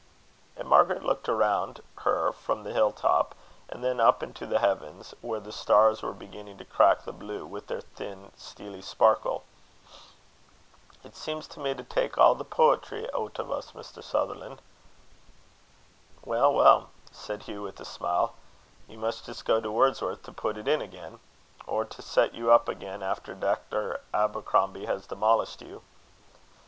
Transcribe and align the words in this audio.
And 0.55 0.67
Margaret 0.67 1.03
looked 1.03 1.29
around 1.29 1.83
her 1.97 2.31
from 2.31 2.63
the 2.63 2.73
hill 2.73 2.91
top, 2.91 3.35
and 3.69 3.83
then 3.83 3.99
up 3.99 4.23
into 4.23 4.47
the 4.47 4.57
heavens, 4.57 5.13
where 5.21 5.39
the 5.39 5.51
stars 5.51 6.01
were 6.01 6.11
beginning 6.11 6.57
to 6.57 6.65
crack 6.65 7.03
the 7.05 7.11
blue 7.13 7.45
with 7.45 7.67
their 7.67 7.81
thin, 7.81 8.31
steely 8.35 8.81
sparkle. 8.81 9.43
"It 11.03 11.15
seems 11.15 11.47
to 11.49 11.59
me 11.59 11.75
to 11.75 11.83
tak' 11.83 12.17
a' 12.17 12.33
the 12.35 12.43
poetry 12.43 13.07
oot 13.15 13.39
o' 13.39 13.51
us, 13.51 13.73
Mr. 13.73 14.03
Sutherland." 14.03 14.59
"Well, 16.25 16.51
well," 16.51 16.89
said 17.11 17.43
Hugh, 17.43 17.61
with 17.61 17.79
a 17.79 17.85
smile, 17.85 18.33
"you 18.87 18.97
must 18.97 19.25
just 19.27 19.45
go 19.45 19.61
to 19.61 19.69
Wordsworth 19.69 20.23
to 20.23 20.31
put 20.33 20.57
it 20.57 20.67
in 20.67 20.81
again; 20.81 21.19
or 21.67 21.85
to 21.85 22.01
set 22.01 22.33
you 22.33 22.51
again 22.51 23.03
up 23.03 23.17
after 23.19 23.35
Dr. 23.35 24.01
Abercrombie 24.15 24.87
has 24.87 25.05
demolished 25.05 25.61
you." 25.61 25.83